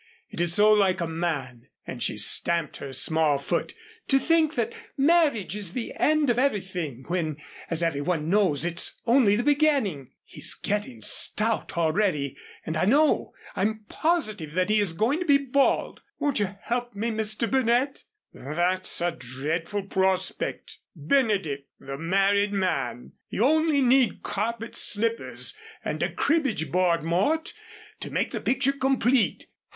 It's 0.31 0.53
so 0.55 0.73
like 0.73 0.99
a 0.99 1.05
man," 1.05 1.67
and 1.85 2.01
she 2.01 2.17
stamped 2.17 2.77
her 2.77 2.91
small 2.91 3.37
foot, 3.37 3.75
"to 4.07 4.17
think 4.17 4.55
that 4.55 4.73
marriage 4.97 5.55
is 5.55 5.73
the 5.73 5.93
end 5.97 6.31
of 6.31 6.39
everything 6.39 7.03
when 7.05 7.37
as 7.69 7.83
everyone 7.83 8.27
knows 8.27 8.65
it's 8.65 8.99
only 9.05 9.35
the 9.35 9.43
beginning. 9.43 10.09
He's 10.23 10.55
getting 10.55 11.03
stout 11.03 11.77
already, 11.77 12.35
and 12.65 12.77
I 12.77 12.85
know, 12.85 13.33
I'm 13.55 13.83
positive 13.89 14.55
that 14.55 14.71
he 14.71 14.79
is 14.79 14.93
going 14.93 15.19
to 15.19 15.25
be 15.27 15.37
bald. 15.37 16.01
Won't 16.17 16.39
you 16.39 16.55
help 16.63 16.95
me, 16.95 17.11
Mr. 17.11 17.47
Burnett?" 17.47 18.03
"That's 18.33 19.01
a 19.01 19.11
dreadful 19.11 19.83
prospect 19.83 20.79
Benedick, 20.95 21.67
the 21.79 21.99
married 21.99 22.53
man. 22.53 23.11
You 23.29 23.43
only 23.45 23.81
need 23.81 24.23
carpet 24.23 24.75
slippers 24.75 25.55
and 25.85 26.01
a 26.01 26.11
cribbage 26.11 26.71
board, 26.71 27.03
Mort, 27.03 27.53
to 27.99 28.09
make 28.09 28.31
the 28.31 28.41
picture 28.41 28.73
complete. 28.73 29.45